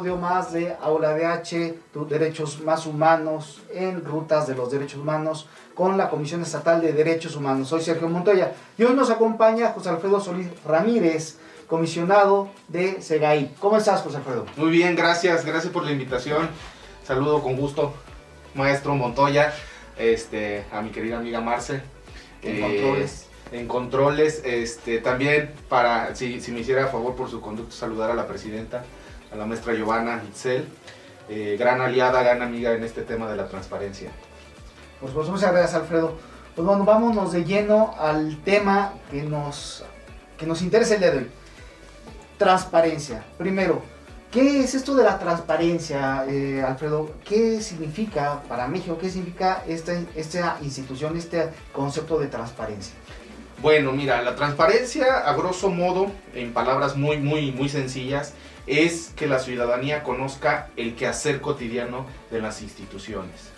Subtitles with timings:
[0.00, 5.46] episodio más de Aula DH, tus derechos más humanos en rutas de los derechos humanos
[5.74, 7.68] con la Comisión Estatal de Derechos Humanos.
[7.68, 11.36] Soy Sergio Montoya y hoy nos acompaña José Alfredo Solís Ramírez,
[11.66, 13.56] comisionado de SEGAI.
[13.60, 14.46] ¿Cómo estás, José Alfredo?
[14.56, 16.48] Muy bien, gracias, gracias por la invitación.
[17.06, 17.92] Saludo con gusto,
[18.54, 19.52] maestro Montoya,
[19.98, 21.82] este, a mi querida amiga Marce.
[22.42, 23.26] En Eh, controles.
[23.52, 28.10] En controles, este, también para, si, si me hiciera a favor por su conducto, saludar
[28.10, 28.82] a la presidenta,
[29.32, 30.66] a la maestra Giovanna Itzel,
[31.28, 34.10] eh, gran aliada, gran amiga en este tema de la transparencia.
[35.00, 36.18] Pues, pues muchas gracias, Alfredo.
[36.54, 39.84] Pues bueno, vámonos de lleno al tema que nos,
[40.36, 41.30] que nos interesa el día de hoy.
[42.36, 43.24] Transparencia.
[43.38, 43.82] Primero,
[44.32, 47.12] ¿qué es esto de la transparencia, eh, Alfredo?
[47.24, 48.98] ¿Qué significa para México?
[49.00, 52.94] ¿Qué significa esta, esta institución, este concepto de transparencia?
[53.62, 58.32] Bueno, mira, la transparencia, a grosso modo, en palabras muy, muy, muy sencillas,
[58.70, 63.50] es que la ciudadanía conozca el quehacer cotidiano de las instituciones.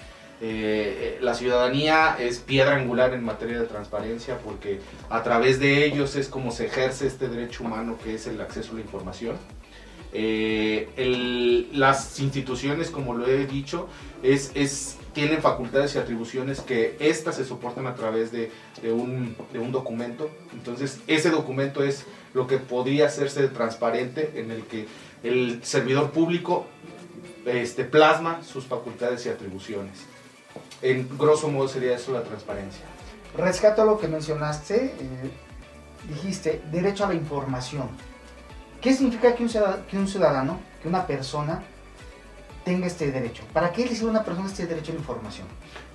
[0.45, 5.85] Eh, eh, la ciudadanía es piedra angular en materia de transparencia porque a través de
[5.85, 9.37] ellos es como se ejerce este derecho humano que es el acceso a la información.
[10.13, 13.89] Eh, las instituciones, como lo he dicho,
[14.23, 18.51] es, es- tienen facultades y atribuciones que éstas se soportan a través de,
[18.83, 20.31] de un, de un documento.
[20.53, 22.05] Entonces, ese documento es
[22.35, 24.87] lo que podría hacerse transparente en el que
[25.23, 26.67] el servidor público
[27.47, 29.99] este, plasma sus facultades y atribuciones.
[30.81, 32.85] En grosso modo sería eso la transparencia.
[33.37, 35.31] Rescato lo que mencionaste, eh,
[36.09, 37.89] dijiste, derecho a la información.
[38.81, 41.63] ¿Qué significa que un, ciudadano, que una persona
[42.65, 43.43] tenga este derecho?
[43.53, 45.47] ¿Para qué le sirve una persona este derecho a la información?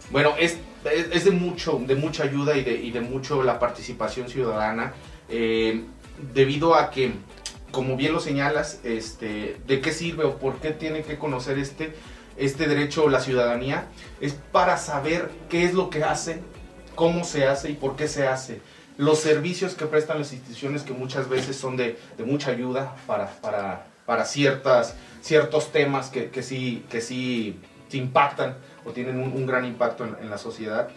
[0.09, 3.59] Bueno, es, es, es de mucho, de mucha ayuda y de, y de mucho la
[3.59, 4.94] participación ciudadana,
[5.29, 5.83] eh,
[6.33, 7.11] debido a que,
[7.72, 11.94] como bien lo señalas, este, de qué sirve o por qué tiene que conocer este,
[12.38, 13.88] este derecho la ciudadanía,
[14.22, 16.41] es para saber qué es lo que hace,
[16.95, 18.61] cómo se hace y por qué se hace.
[18.97, 23.29] Los servicios que prestan las instituciones que muchas veces son de, de mucha ayuda para,
[23.41, 27.59] para, para ciertas, ciertos temas que, que sí, que sí,
[27.90, 30.88] sí impactan o tienen un, un gran impacto en, en la sociedad.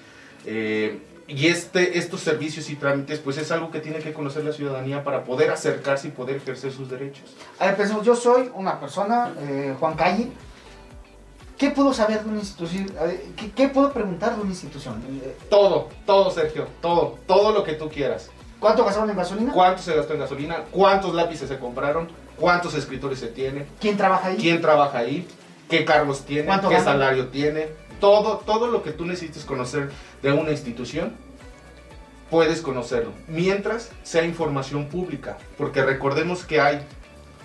[0.47, 4.53] Eh, y este, estos servicios y trámites, pues es algo que tiene que conocer la
[4.53, 7.37] ciudadanía para poder acercarse y poder ejercer sus derechos.
[7.59, 10.29] A ver, pensemos, yo soy una persona, eh, Juan Calle.
[11.59, 12.91] ¿Qué puedo saber de una institución?
[13.37, 15.03] ¿Qué, qué puedo preguntar de una institución?
[15.51, 18.31] Todo, todo, Sergio, todo, todo lo que tú quieras.
[18.61, 19.53] ¿Cuánto gastaron en gasolina?
[19.53, 20.65] ¿Cuánto se gastó en gasolina?
[20.71, 22.09] ¿Cuántos lápices se compraron?
[22.37, 23.67] ¿Cuántos escritores se tiene?
[23.81, 24.37] ¿Quién trabaja ahí?
[24.37, 25.27] ¿Quién trabaja ahí?
[25.69, 26.47] ¿Qué cargos tiene?
[26.47, 26.85] ¿Cuánto ¿Qué gana?
[26.85, 27.69] salario tiene?
[28.01, 29.91] Todo, todo lo que tú necesites conocer
[30.23, 31.15] de una institución,
[32.31, 33.13] puedes conocerlo.
[33.29, 35.37] Mientras sea información pública.
[35.59, 36.81] Porque recordemos que hay,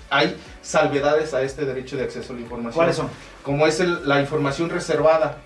[0.09, 2.73] hay salvedades a este derecho de acceso a la información.
[2.75, 3.09] ¿Cuáles son?
[3.43, 5.37] Como es el- la información reservada.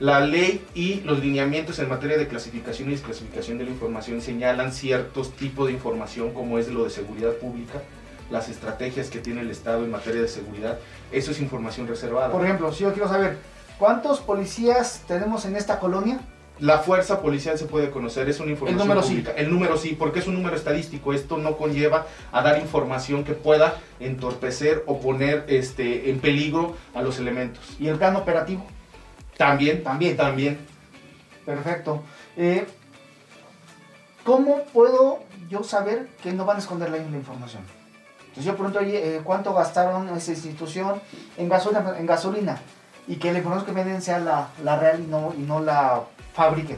[0.00, 4.72] La ley y los lineamientos en materia de clasificación y desclasificación de la información señalan
[4.72, 7.82] ciertos tipos de información como es lo de seguridad pública,
[8.30, 10.78] las estrategias que tiene el Estado en materia de seguridad.
[11.10, 12.30] Eso es información reservada.
[12.30, 13.38] Por ejemplo, si yo quiero saber,
[13.76, 16.20] ¿cuántos policías tenemos en esta colonia?
[16.60, 19.08] La fuerza policial se puede conocer, es una información número sí.
[19.08, 19.32] pública.
[19.32, 21.12] El número sí, porque es un número estadístico.
[21.12, 27.02] Esto no conlleva a dar información que pueda entorpecer o poner este, en peligro a
[27.02, 27.76] los elementos.
[27.80, 28.64] ¿Y el plan operativo?
[29.38, 30.16] También, También.
[30.16, 30.58] también.
[31.46, 32.02] Perfecto.
[32.36, 32.66] Eh,
[34.24, 37.62] ¿Cómo puedo yo saber que no van a esconder la, la información?
[38.20, 41.00] Entonces yo pregunto, oye, eh, ¿cuánto gastaron esa institución
[41.38, 42.58] en gasolina, en gasolina?
[43.06, 46.02] Y que la información que venden sea la, la real y no, y no la
[46.34, 46.76] fabriquen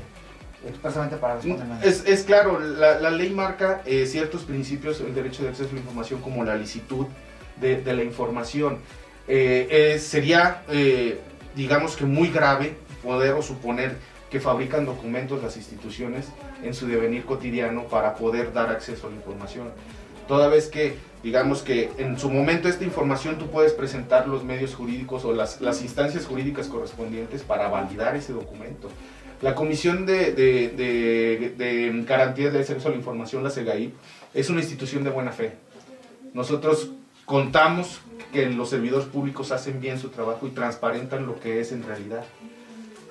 [0.64, 1.66] expresamente para responder.
[1.82, 5.72] Es, es claro, la, la ley marca eh, ciertos principios el derecho de acceso a
[5.72, 7.06] la información como la licitud
[7.60, 8.78] de, de la información.
[9.26, 10.62] Eh, eh, sería,
[11.54, 13.96] digamos que muy grave poder o suponer
[14.30, 16.26] que fabrican documentos las instituciones
[16.62, 19.70] en su devenir cotidiano para poder dar acceso a la información.
[20.28, 24.76] Toda vez que, digamos que en su momento esta información tú puedes presentar los medios
[24.76, 28.88] jurídicos o las, las instancias jurídicas correspondientes para validar ese documento.
[29.42, 33.92] La Comisión de, de, de, de Garantías de Acceso a la Información, la CEGAI,
[34.32, 35.54] es una institución de buena fe.
[36.34, 36.90] Nosotros
[37.24, 38.00] contamos
[38.32, 42.24] que los servidores públicos hacen bien su trabajo y transparentan lo que es en realidad.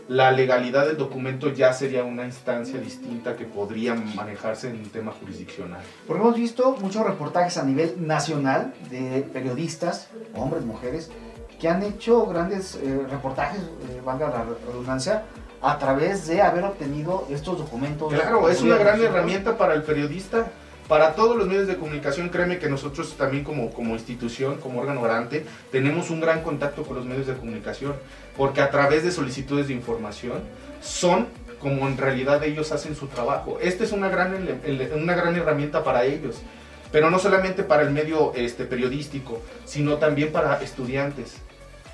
[0.08, 5.12] La legalidad del documento ya sería una instancia distinta que podría manejarse en un tema
[5.12, 5.82] jurisdiccional.
[6.08, 11.12] Porque hemos visto muchos reportajes a nivel nacional de periodistas, hombres, mujeres,
[11.60, 15.26] que han hecho grandes eh, reportajes, eh, valga la redundancia,
[15.62, 18.12] a través de haber obtenido estos documentos.
[18.12, 20.48] Claro, es una gran herramienta para el periodista
[20.90, 25.04] Para todos los medios de comunicación, créeme que nosotros también como, como institución, como órgano
[25.04, 27.94] garante, tenemos un gran contacto con los medios de comunicación,
[28.36, 30.40] porque a través de solicitudes de información
[30.82, 31.28] son
[31.60, 33.60] como en realidad ellos hacen su trabajo.
[33.62, 34.34] Esta es una gran,
[34.96, 36.42] una gran herramienta para ellos,
[36.92, 41.36] pero no solamente para el medio este, periodístico, sino también para estudiantes,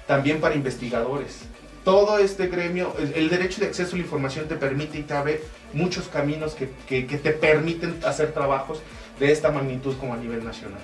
[0.08, 1.42] también para investigadores.
[1.86, 5.42] Todo este gremio, el, derecho de acceso a la información te permite y te abre
[5.72, 8.82] muchos caminos que, que, que te permiten hacer trabajos
[9.20, 10.82] de esta magnitud como a nivel nacional.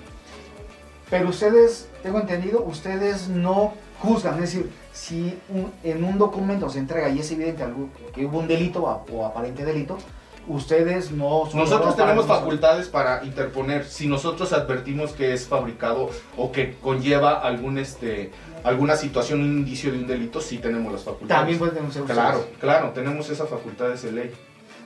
[1.10, 5.38] Pero ustedes, tengo entendido, ustedes no juzgan, es decir, si
[5.84, 9.66] en un documento se entrega y es evidente algo, que hubo un delito o, aparente
[9.66, 9.98] delito,
[10.48, 11.50] ustedes no...
[11.54, 17.78] Nosotros tenemos facultades para interponer si nosotros advertimos que es fabricado o que conlleva algún
[17.78, 18.32] este
[18.64, 21.40] alguna situación, un indicio de un delito, sí tenemos las facultades.
[21.40, 24.32] También pueden denunciar Claro, claro, tenemos esa facultad de ley.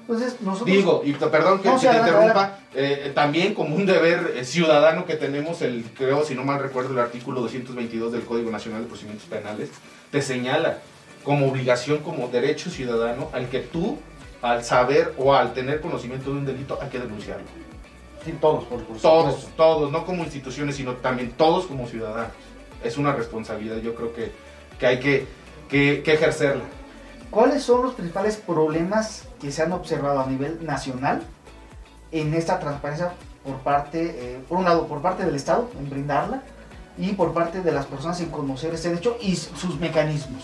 [0.01, 0.75] Entonces, nosotros...
[0.75, 5.63] Digo, y perdón que, te interrumpa, eh, también como un deber eh, ciudadano que tenemos,
[5.63, 9.69] el creo, si no mal recuerdo, el artículo 222 del Código Nacional de Procedimientos Penales,
[10.11, 10.79] te señala
[11.23, 13.97] como obligación, como derecho ciudadano, al que tú,
[14.43, 17.45] al saber o al tener conocimiento de un delito, hay que denunciarlo.
[18.23, 22.31] Sí, todos, por, por Todos, todos, no como instituciones, sino también todos como ciudadanos.
[22.85, 24.31] Es una responsabilidad, yo creo que,
[24.79, 25.27] que hay que,
[25.69, 26.63] que, que ejercerla.
[27.31, 31.23] ¿Cuáles son los principales problemas que se han observado a nivel nacional
[32.11, 36.43] en esta transparencia por parte, eh, por un lado, por parte del Estado, en brindarla,
[36.97, 40.43] y por parte de las personas en conocer este derecho y sus mecanismos?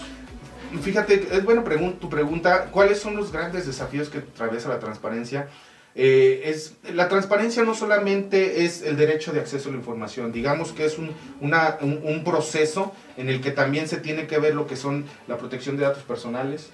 [0.82, 1.64] Fíjate, es buena
[2.00, 2.66] tu pregunta.
[2.72, 5.48] ¿Cuáles son los grandes desafíos que atraviesa la transparencia?
[5.94, 10.72] Eh, es, la transparencia no solamente es el derecho de acceso a la información, digamos
[10.72, 14.78] que es un, un, proceso en el que también se tiene que ver lo que
[14.78, 16.70] son la protección de datos personales,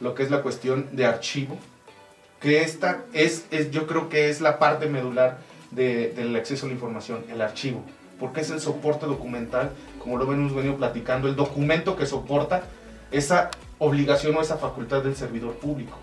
[0.00, 1.58] lo que es la cuestión de archivo,
[2.40, 5.38] que esta es, es yo creo que es la parte medular
[5.72, 7.84] del acceso a la información, el archivo,
[8.20, 12.62] porque es el soporte documental, como lo hemos venido platicando, el documento que soporta
[13.10, 15.98] esa obligación o esa facultad del servidor público.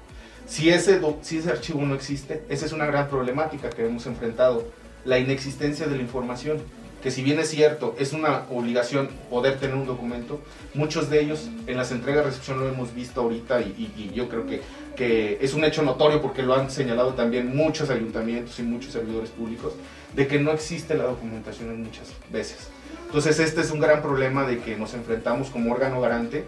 [0.47, 4.65] Si ese, si ese archivo no existe, esa es una gran problemática que hemos enfrentado,
[5.03, 6.59] la inexistencia de la información,
[7.03, 10.39] que si bien es cierto, es una obligación poder tener un documento,
[10.73, 14.47] muchos de ellos en las entregas de recepción lo hemos visto ahorita y, yo creo
[14.47, 14.61] que,
[14.95, 19.29] que, es un hecho notorio porque lo han señalado también muchos ayuntamientos y muchos servidores
[19.29, 19.73] públicos,
[20.15, 22.69] de que no existe la documentación en muchas veces.
[23.05, 26.45] Entonces este es un gran problema de que nos enfrentamos como órgano garante,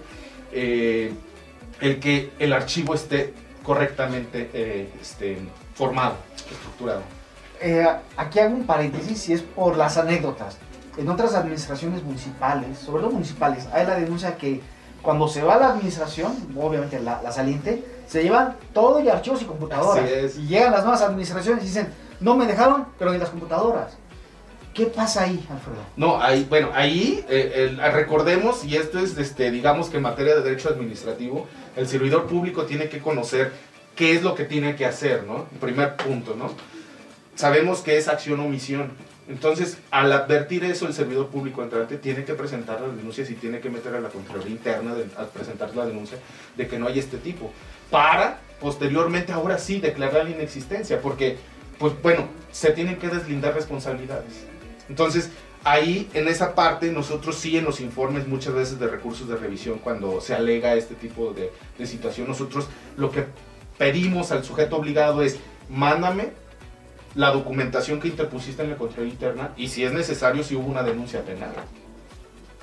[0.51, 1.11] eh,
[1.81, 3.33] el que el archivo esté
[3.69, 5.37] correctamente eh, este,
[5.75, 7.01] formado, estructurado.
[7.61, 7.87] Eh,
[8.17, 10.57] aquí hago un paréntesis y es por las anécdotas.
[10.97, 14.59] En otras administraciones municipales, sobre todo municipales, hay la denuncia que
[15.03, 19.45] cuando se va a la administración, obviamente la, saliente, se llevan todo y archivos y
[19.45, 20.35] computadoras.
[20.35, 23.95] Y llegan las nuevas administraciones y dicen, no me dejaron, pero ni las computadoras.
[24.73, 25.83] ¿Qué pasa ahí, Alfredo?
[25.97, 30.41] No, ahí, bueno, ahí eh, recordemos, y esto es, este, digamos que en materia de
[30.41, 33.51] derecho administrativo, el servidor público tiene que conocer
[33.95, 35.45] qué es lo que tiene que hacer, ¿no?
[35.59, 36.51] Primer punto, ¿no?
[37.35, 38.91] Sabemos que es acción o omisión.
[39.27, 43.59] Entonces, al advertir eso, el servidor público entrante tiene que presentar las denuncias y tiene
[43.59, 46.17] que meter a la Contraloría Interna a presentar la denuncia
[46.55, 47.51] de que no hay este tipo.
[47.91, 51.37] Para, posteriormente, ahora sí, declarar la inexistencia, porque,
[51.77, 54.48] pues bueno, se tienen que deslindar responsabilidades.
[54.89, 55.29] Entonces,
[55.63, 59.79] ahí en esa parte nosotros sí en los informes muchas veces de recursos de revisión
[59.79, 61.51] cuando se alega este tipo de,
[61.85, 63.25] situación nosotros lo que
[63.77, 65.37] pedimos al sujeto obligado es
[65.69, 66.31] mándame
[67.15, 70.81] la documentación que interpusiste en la control interna y si es necesario si hubo una
[70.81, 71.51] denuncia penal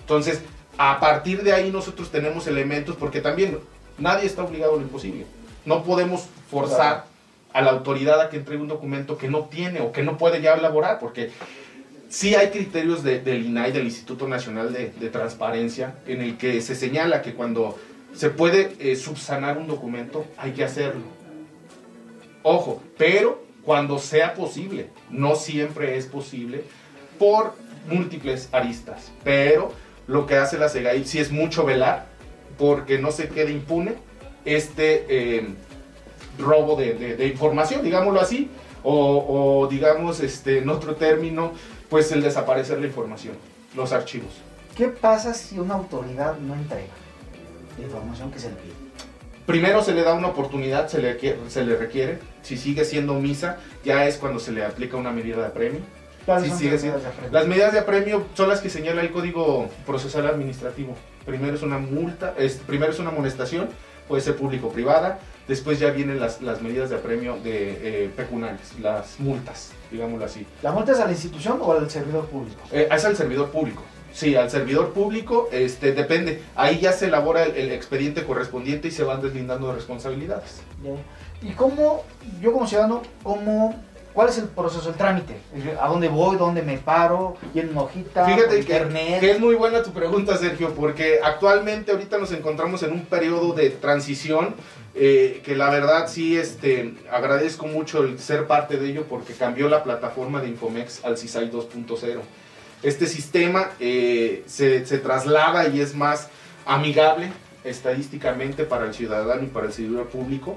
[0.00, 0.40] entonces
[0.78, 3.58] a partir de ahí nosotros tenemos elementos porque también
[3.98, 5.26] nadie está obligado a lo imposible.
[5.64, 7.06] No podemos forzar
[7.52, 10.42] a la autoridad a que entregue un documento que no tiene o que no puede
[10.42, 11.30] ya elaborar porque
[12.08, 17.22] sí hay criterios del INAI, del Instituto Nacional de, Transparencia, en el que se señala
[17.22, 17.78] que cuando
[18.14, 21.02] se puede eh, subsanar un documento, hay que hacerlo.
[22.42, 26.64] Ojo, pero cuando sea posible, no siempre es posible
[27.18, 27.54] por
[27.88, 29.72] múltiples aristas, pero
[30.06, 32.06] lo que hace la SEGAI sí es mucho velar
[32.58, 33.94] porque no se quede impune
[34.44, 35.48] este eh,
[36.38, 38.48] robo de, información, digámoslo así,
[38.82, 41.52] o, o digamos este, en otro término,
[41.88, 43.34] pues el desaparecer la información,
[43.74, 44.30] los archivos.
[44.76, 46.92] ¿Qué pasa si una autoridad no entrega
[47.78, 48.74] la información que se le pide?
[49.46, 52.18] Primero se le da una oportunidad, se le, se le requiere.
[52.42, 55.80] Si sigue siendo omisa, ya es cuando se le aplica una medida de apremio.
[56.42, 57.00] Si sigue siendo,
[57.30, 60.96] las medidas de apremio son las que señala el Código Procesal Administrativo.
[61.24, 63.68] Primero es una multa, es, primero es una amonestación,
[64.08, 65.20] puede ser público-privada.
[65.48, 70.44] Después ya vienen las, las medidas de apremio de eh, pecuniarias, las multas, digámoslo así.
[70.62, 72.60] ¿La multa es a la institución o al servidor público?
[72.72, 73.84] Eh, es al servidor público.
[74.12, 76.42] Sí, al servidor público, este, depende.
[76.54, 80.62] Ahí ya se elabora el, el expediente correspondiente y se van deslindando de responsabilidades.
[81.42, 82.02] ¿Y cómo,
[82.40, 83.74] yo como ciudadano, cómo,
[84.16, 85.36] cuál es el proceso, el trámite?
[85.78, 86.38] ¿A dónde voy?
[86.38, 87.36] ¿Dónde me paro?
[87.54, 88.24] ¿Y en hojita?
[88.24, 89.20] Fíjate que, internet?
[89.20, 93.52] que es muy buena tu pregunta, Sergio, porque actualmente ahorita nos encontramos en un periodo
[93.52, 94.54] de transición
[94.94, 99.68] eh, que la verdad sí este, agradezco mucho el ser parte de ello porque cambió
[99.68, 102.20] la plataforma de Infomex al CISAI 2.0.
[102.82, 106.30] Este sistema eh, se, se traslada y es más
[106.64, 107.30] amigable
[107.64, 110.56] estadísticamente para el ciudadano y para el servidor público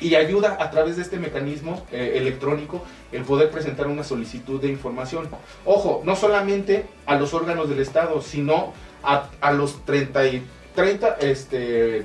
[0.00, 4.68] y ayuda a través de este mecanismo eh, electrónico el poder presentar una solicitud de
[4.68, 5.28] información.
[5.64, 8.72] Ojo, no solamente a los órganos del Estado, sino
[9.02, 10.42] a, a los 30, y-
[10.74, 12.02] 30 este,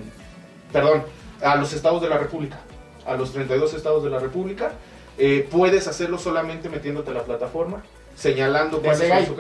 [0.72, 1.04] perdón,
[1.42, 2.60] a los estados de la República,
[3.06, 4.74] a los 32 estados de la República.
[5.18, 7.82] Eh, puedes hacerlo solamente metiéndote a la plataforma,
[8.18, 9.38] señalando cuáles son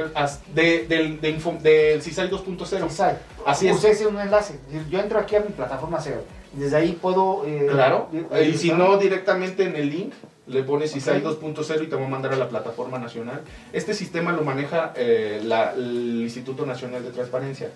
[0.53, 2.89] de, del, de del CISAI 2.0.
[2.89, 3.17] Sí, sabe.
[3.45, 3.75] Así es.
[3.75, 4.57] Usted es un enlace.
[4.89, 6.23] Yo entro aquí a mi plataforma SEO.
[6.55, 7.43] Desde ahí puedo...
[7.45, 8.09] eh, Claro,
[8.43, 10.13] y si no directamente en el link,
[10.47, 11.41] le pones ISAI Ok.
[11.41, 13.41] 2.0 y te va a mandar a la plataforma nacional.
[13.73, 17.69] Este sistema lo maneja eh, la- el Instituto Nacional de Transparencia.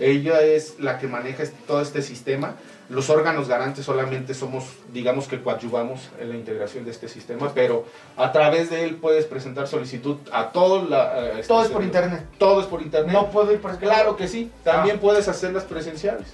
[0.00, 2.56] Ella es la que maneja este- todo este sistema.
[2.90, 7.84] Los órganos garantes solamente somos, digamos que coadyuvamos en la integración de este sistema, pero
[8.16, 11.22] a través de él puedes presentar solicitud a todo la...
[11.22, 12.24] eh, este Todo es por internet.
[12.38, 13.12] Todo es por internet.
[13.12, 15.00] No puedo ir por Claro que sí, también Ah.
[15.00, 16.26] puedes hacerlas presenciales.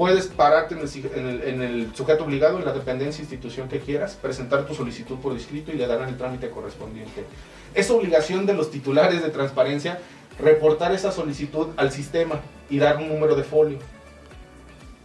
[0.00, 3.68] Puedes pararte en el, si- en el- en el sujeto obligado, en la dependencia, institución
[3.68, 7.22] que quieras, presentar tu solicitud por escrito y le darán el trámite correspondiente.
[7.74, 9.98] Es obligación de los titulares de transparencia
[10.38, 12.40] reportar esa solicitud al sistema
[12.70, 13.76] y dar un número de folio.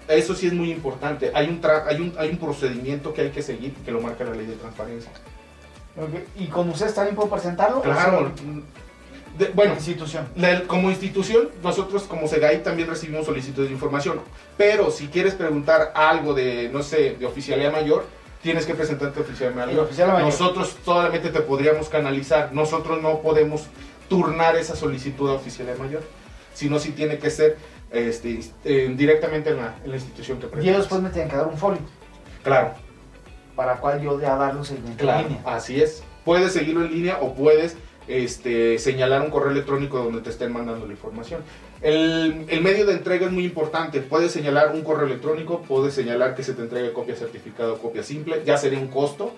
[0.07, 1.29] Eso sí es muy importante.
[1.35, 4.23] Hay un, tra- hay un, hay un procedimiento que hay que seguir que lo marca
[4.23, 5.11] la ley de transparencia.
[6.39, 7.81] ¿Y con ustedes también puedo presentarlo?
[7.81, 8.17] Claro.
[8.17, 8.61] ¿O solo
[9.37, 10.27] De- bueno, institución.
[10.35, 14.21] La- como institución, nosotros como SEGAI también recibimos solicitudes de información.
[14.57, 18.05] Pero si quieres preguntar algo de, no sé, de oficialidad mayor,
[18.41, 19.79] tienes que presentarte El mayor.
[19.85, 20.25] oficial mayor.
[20.27, 22.53] Nosotros solamente te podríamos canalizar.
[22.53, 23.65] Nosotros no podemos
[24.07, 26.03] turnar esa solicitud a oficialidad mayor.
[26.53, 27.57] Sino si tiene que ser
[27.91, 30.77] este, eh, directamente en la, en la institución que Y presentas.
[30.79, 31.79] después me tienen que dar un folio
[32.43, 32.71] Claro,
[33.55, 35.41] para cual yo ya darle un seguimiento en línea.
[35.45, 36.03] así es.
[36.23, 37.75] Puedes seguirlo en línea o puedes
[38.07, 41.41] este, señalar un correo electrónico donde te estén mandando la información.
[41.81, 44.01] El, el medio de entrega es muy importante.
[44.01, 48.03] Puedes señalar un correo electrónico, puedes señalar que se te entregue copia certificada o copia
[48.03, 49.33] simple, ya sería un costo.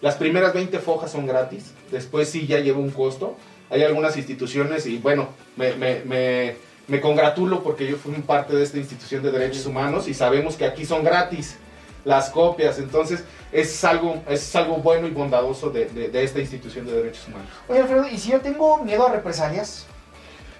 [0.00, 3.36] Las primeras 20 fojas son gratis, después sí ya lleva un costo.
[3.70, 6.56] Hay algunas instituciones y bueno, me, me, me,
[6.86, 10.64] me congratulo porque yo fui parte de esta institución de derechos humanos y sabemos que
[10.64, 11.58] aquí son gratis
[12.04, 16.86] las copias, entonces es algo, es algo bueno y bondadoso de, de- de esta institución
[16.86, 17.48] de derechos humanos.
[17.68, 19.86] Oye, Alfredo, ¿y si yo tengo miedo a represalias?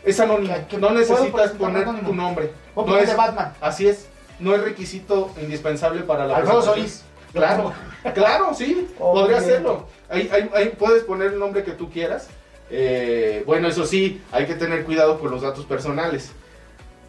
[0.05, 2.09] Es anónimo, ¿Qué- qué no necesitas poner anónimo?
[2.09, 2.53] tu nombre.
[2.75, 3.53] ¿O No es- de Batman?
[3.61, 4.07] Así es,
[4.39, 6.63] no es requisito indispensable para la Alfredo.
[6.63, 7.03] Solís.
[7.33, 7.73] Claro,
[8.15, 9.87] claro, sí, Oh, podría hacerlo.
[10.09, 12.29] Ahí, ahí- ahí puedes poner el nombre que tú quieras.
[12.71, 16.31] Eh, bueno, eso sí, hay que tener cuidado con los datos personales.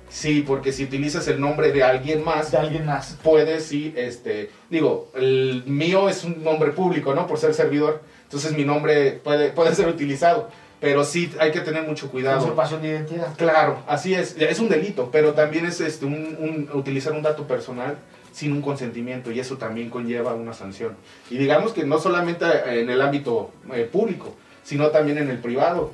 [0.10, 3.18] Sí, porque si utilizas el nombre de alguien más, De alguien más.
[3.24, 7.28] puedes, sí, este, digo, el mío es un nombre público, ¿no?
[7.28, 8.02] Por ser servidor.
[8.24, 10.50] Entonces mi nombre puede, puede ser utilizado.
[10.82, 12.40] Pero sí hay que tener mucho cuidado.
[12.40, 13.36] Usurpación de identidad.
[13.38, 14.36] Claro, así es.
[14.40, 17.98] Es un delito, pero también es este, un, un- utilizar un dato personal
[18.32, 20.96] sin un consentimiento y eso también conlleva una sanción.
[21.30, 22.46] Y digamos que no solamente
[22.80, 25.92] en el ámbito eh, público, sino también en el privado.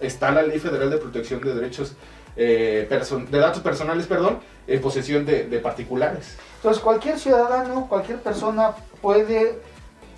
[0.00, 1.94] Está la Ley Federal de Protección de Derechos
[2.36, 6.36] eh, person- de Datos Personales, perdón, en posesión de, de particulares.
[6.56, 9.58] Entonces, cualquier ciudadano, cualquier persona puede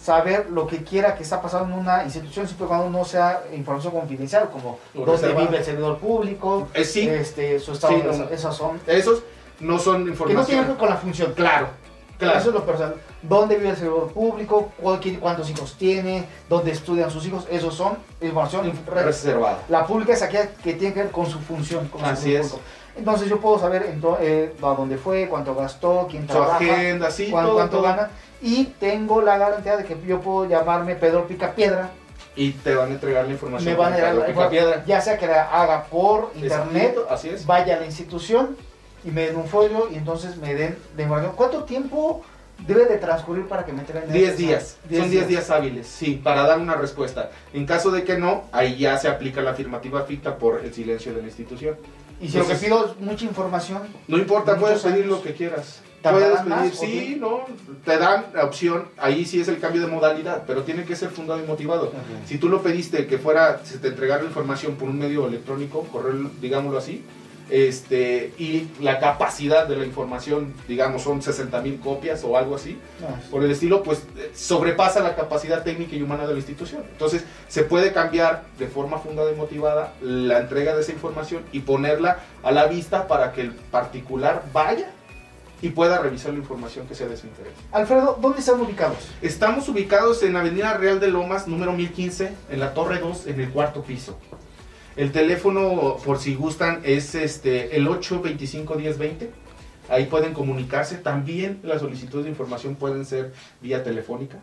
[0.01, 3.43] saber lo que quiera que está pasando en una institución, siempre y cuando no sea
[3.55, 8.01] información confidencial, como O dónde vive el servidor público, Eh, sí, este, su estado, Sí,
[8.03, 8.29] de- no.
[8.31, 8.81] esas son.
[8.89, 9.23] esos
[9.61, 10.47] no son Que no información.
[10.47, 11.33] tienen que ver con la función.
[11.35, 11.69] Claro,
[12.23, 12.39] claro.
[12.39, 12.95] Eso es lo personal.
[13.23, 14.73] ¿Dónde vive el servidor público?
[14.81, 16.25] ¿Cuál- quién- ¿Cuántos hijos tiene?
[16.49, 17.47] ¿Dónde estudian sus hijos?
[17.51, 18.73] Esos son información.
[18.87, 19.59] re- reservado.
[19.69, 21.89] La pública es aquella que tiene que ver con su función.
[21.89, 22.51] con su Así servidor es.
[22.53, 22.69] público.
[22.95, 27.11] Entonces yo puedo saber ento- eh, a dónde fue, cuánto gastó, quién Su trabaja, agenda,
[27.11, 27.83] sí, todo, cuánto todo.
[27.85, 28.11] gana.
[28.43, 31.91] Y tengo la garantía de que yo puedo llamarme Pedro Picapiedra.
[32.37, 33.73] Y te van a entregar la información.
[33.73, 34.85] Me van a dar la Piedra.
[34.87, 37.47] ya sea que la haga por internet, Escrito, Así es.
[37.47, 38.57] vaya a la institución
[39.05, 41.33] y me den un folio y entonces me den información.
[41.37, 42.23] ¿Cuánto tiempo
[42.67, 46.21] debe de transcurrir para que me entreguen 10 esa- días, son 10 días hábiles, sí,
[46.23, 47.31] para dar una respuesta.
[47.53, 51.13] En caso de que no, ahí ya se aplica la afirmativa ficta por el silencio
[51.13, 51.77] de la institución.
[52.21, 55.09] Y si lo que Entonces- pido es mucha información, No importa, puedes pedir años.
[55.09, 55.81] lo que quieras.
[56.03, 57.45] Puedes ¿Tardarán más pedir, sí, no,
[57.85, 61.11] te dan la opción, ahí sí es el cambio de modalidad, pero tiene que ser
[61.11, 61.87] fundado y motivado.
[61.87, 61.95] Ok.
[62.27, 65.83] Si tú lo pediste que fuera, se te entregara la información por un medio electrónico,
[65.93, 67.05] correo, digámoslo así,
[67.53, 72.79] este, y la capacidad de la información, digamos, son 60 mil copias o algo así,
[73.31, 76.83] por el estilo, pues eh, sobrepasa la capacidad técnica y humana de la institución.
[76.91, 81.61] Entonces, se puede cambiar de forma fundada y motivada la entrega de esa información y
[81.61, 84.91] ponerla a la vista para que el particular vaya
[85.61, 87.53] y pueda revisar la información que sea de su interés.
[87.71, 89.11] Alfredo, ¿dónde están ubicados?
[89.21, 93.51] Estamos ubicados en Avenida Real de Lomas, número 1015, en la Torre 2, en el
[93.51, 94.17] cuarto piso.
[94.97, 99.29] El teléfono, por si gustan, es este el 825-1020.
[99.89, 100.97] Ahí pueden comunicarse.
[100.97, 104.39] También las solicitudes de información pueden ser vía telefónica.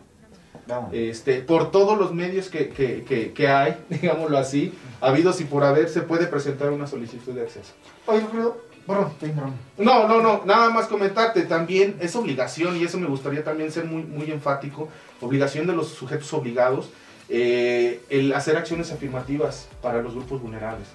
[0.92, 5.64] Este, por todos los medios que, que- que- que hay, digámoslo así, habidos y por
[5.64, 7.72] haber, se puede presentar una solicitud de acceso.
[8.06, 8.24] Oye.
[9.78, 13.84] No, no, no, nada más comentarte, también es obligación, y eso me gustaría también ser
[13.84, 14.88] muy, muy enfático,
[15.20, 16.90] obligación de los sujetos obligados,
[17.30, 20.88] eh, el hacer acciones afirmativas para los grupos vulnerables.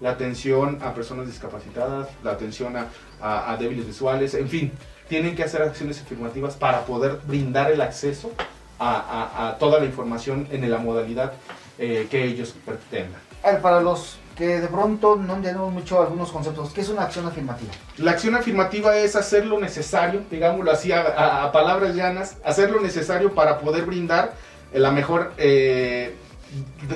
[0.00, 2.86] La atención a personas discapacitadas, la atención a,
[3.20, 4.72] a- a débiles visuales, en fin,
[5.08, 8.30] tienen que hacer acciones afirmativas para poder brindar el acceso
[8.78, 11.32] a, toda la información en la modalidad
[11.78, 13.20] eh, que ellos pretendan.
[13.60, 17.70] Para los que de pronto no entendemos mucho algunos conceptos, ¿qué es una acción afirmativa?
[17.98, 22.70] La acción afirmativa es hacer lo necesario, digámoslo así, a, a- a palabras llanas, hacer
[22.70, 24.32] lo necesario para poder brindar
[24.72, 26.14] la mejor, eh,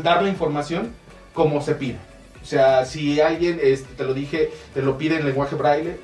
[0.02, 0.92] dar la información
[1.32, 1.98] como se pide.
[2.42, 5.96] O sea, si alguien, este, te lo dije, te lo pide en lenguaje braille,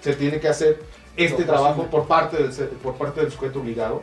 [0.00, 0.80] se tiene que hacer
[1.16, 2.50] este trabajo por parte, del,
[2.82, 4.02] por parte del sujeto obligado,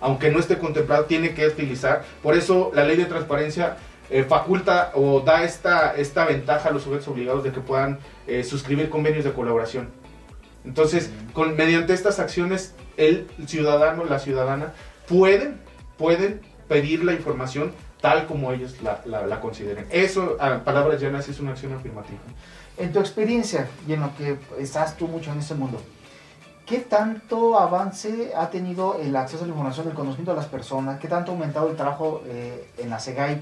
[0.00, 2.04] aunque no esté contemplado, tiene que utilizar.
[2.22, 3.76] Por eso la ley de transparencia
[4.10, 8.42] eh, faculta o da esta, esta ventaja a los sujetos obligados de que puedan eh,
[8.42, 9.90] suscribir convenios de colaboración.
[10.64, 14.72] Entonces, con, mediante estas acciones, el ciudadano, la ciudadana,
[15.06, 15.60] pueden,
[15.96, 19.86] pueden pedir la información tal como ellos la, la- la consideren.
[19.90, 22.18] Eso, a palabras llanas, es una acción afirmativa.
[22.76, 25.82] En tu experiencia y en lo que estás tú mucho en este mundo,
[26.64, 31.00] ¿qué tanto avance ha tenido el acceso a la información, el conocimiento de las personas?
[31.00, 33.40] ¿Qué tanto ha aumentado el trabajo eh, en la SEGAI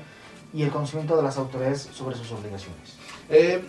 [0.54, 2.96] y el conocimiento de las autoridades sobre sus obligaciones?
[3.28, 3.60] Eh,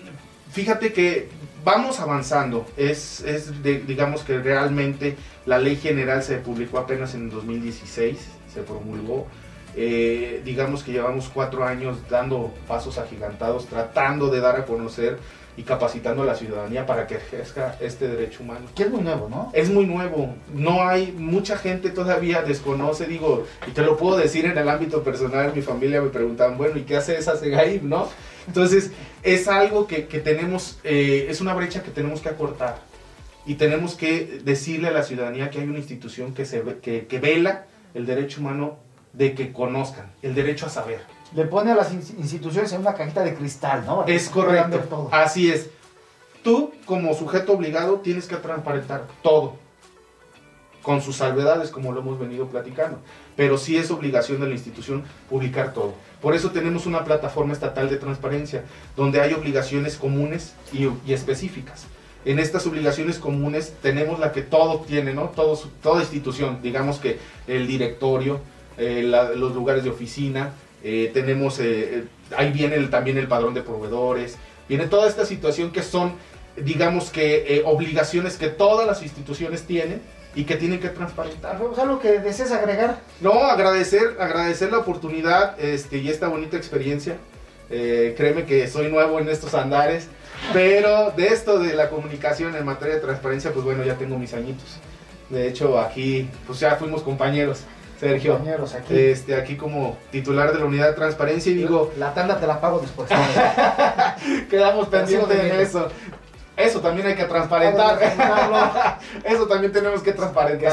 [0.51, 1.27] fíjate que
[1.65, 2.65] vamos avanzando.
[2.77, 8.17] Es, es de- digamos que realmente la ley general se publicó apenas en 2016,
[8.53, 9.27] se promulgó.
[9.75, 15.19] Eh, digamos que llevamos cuatro años dando pasos agigantados, tratando de dar a conocer
[15.57, 18.67] y capacitando a la ciudadanía para que ejerza este derecho humano.
[18.75, 19.51] Que es muy nuevo, ¿no?
[19.53, 24.45] Es muy nuevo, no hay, mucha gente todavía desconoce, digo, y te lo puedo decir
[24.45, 28.07] en el ámbito personal, mi familia me preguntaban, bueno, ¿y qué hace esa SEGAIP, no?
[28.45, 28.91] Entonces,
[29.23, 32.77] es algo que, que tenemos, eh, es una brecha que tenemos que acortar,
[33.47, 37.19] y tenemos que decirle a la ciudadanía que hay una institución que, se, que, que
[37.19, 38.77] vela el derecho humano
[39.17, 41.01] de que conozcan, el derecho a saber.
[41.33, 44.05] Le pone a las in- instituciones en una cajita de cristal, ¿no?
[44.05, 45.09] Es correcto, todo.
[45.11, 45.69] así es.
[46.43, 49.55] Tú, como sujeto obligado, tienes que transparentar todo,
[50.83, 52.99] con sus salvedades, como lo hemos venido platicando.
[53.35, 55.93] Pero sí es obligación de la institución publicar todo.
[56.21, 58.63] Por eso tenemos una plataforma estatal de transparencia,
[58.95, 61.85] donde hay obligaciones comunes y, y específicas.
[62.23, 65.29] En estas obligaciones comunes tenemos la que todo tiene, ¿no?
[65.29, 68.39] Todo, toda institución, digamos que el directorio,
[68.77, 70.51] eh, la- los lugares de oficina,
[70.83, 71.63] eh, tenemos, eh,
[71.99, 72.03] eh,
[72.37, 74.37] ahí viene el- también el padrón de proveedores,
[74.69, 76.13] viene toda esta situación que son,
[76.55, 80.01] digamos que, eh, obligaciones que todas las instituciones tienen
[80.35, 81.51] y que tienen que transparentar.
[81.53, 82.99] Alfredo, ¿es algo que desees agregar?
[83.21, 87.17] No, agradecer, agradecer la oportunidad este, y esta bonita experiencia.
[87.69, 90.07] Eh, créeme que soy nuevo en estos andares,
[90.53, 94.33] pero de esto de la comunicación en materia de transparencia, pues bueno, ya tengo mis
[94.33, 94.77] añitos.
[95.29, 97.61] De hecho, aquí, pues ya fuimos compañeros,
[97.99, 98.39] Sergio.
[98.75, 98.99] Aquí.
[99.11, 102.61] Este, aquí como titular de la unidad de transparencia y digo, La tanda te la
[102.61, 103.09] pago después.
[104.49, 105.89] quedamos pendientes en eso.
[106.55, 107.99] Eso también hay que transparentar.
[109.23, 110.71] eso también tenemos que transparentar.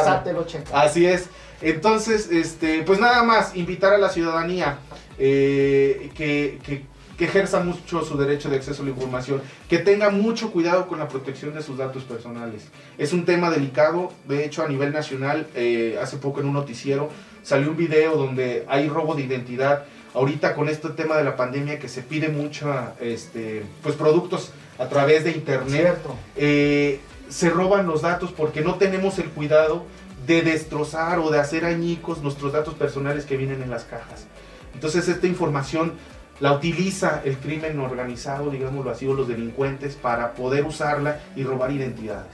[0.74, 1.28] Así es.
[1.60, 4.78] Entonces, este, pues nada más, invitar a la ciudadanía
[5.18, 6.84] eh, que, que-
[7.16, 10.98] que ejerza mucho su derecho de acceso a la información, que tenga mucho cuidado con
[10.98, 12.68] la protección de sus datos personales.
[12.98, 17.10] Es un tema delicado, de hecho a nivel nacional, eh, hace poco en un noticiero
[17.42, 19.84] salió un video donde hay robo de identidad.
[20.14, 24.88] Ahorita con este tema de la pandemia que se pide mucho, este, pues productos a
[24.88, 25.98] través de internet,
[26.36, 29.84] eh, se roban los datos porque no tenemos el cuidado
[30.26, 34.26] de destrozar o de hacer añicos nuestros datos personales que vienen en las cajas.
[34.72, 35.92] Entonces esta información
[36.40, 41.70] la utiliza el crimen organizado, digámoslo así, o los delincuentes para poder usarla y robar
[41.70, 42.32] identidades.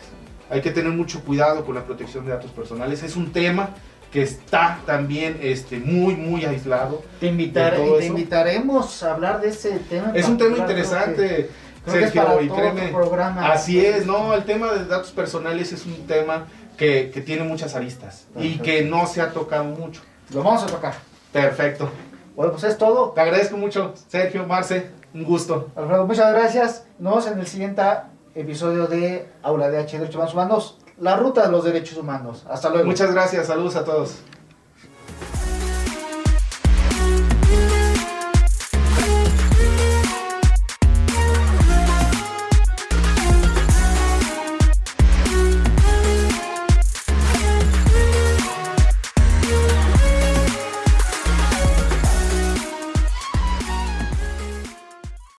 [0.49, 3.03] hay que tener mucho cuidado con la protección de datos personales.
[3.03, 3.71] Es un tema
[4.11, 7.03] que está también este, muy, muy aislado.
[7.21, 10.13] Te, invitar, todo te invitaremos a hablar de ese tema.
[10.15, 11.51] Es un tema interesante,
[11.85, 12.93] que Sergio, y créeme.
[13.39, 17.77] Así es, no, el tema de datos personales es un tema que, que tiene muchas
[17.77, 18.63] aristas y Perfecto.
[18.65, 20.03] que no se ha tocado mucho.
[20.35, 20.95] Lo vamos a tocar.
[21.33, 21.91] Perfecto.
[22.41, 23.11] Bueno, pues es todo.
[23.11, 25.69] Te agradezco mucho, Sergio, Marce, un gusto.
[25.77, 26.87] Alfredo, muchas gracias.
[26.99, 27.83] Nos vemos en el siguiente
[28.35, 32.47] episodio de Aula de H Derechos Humanos, la ruta de los derechos humanos.
[32.49, 32.87] Hasta luego.
[32.87, 34.23] Muchas gracias, saludos a todos.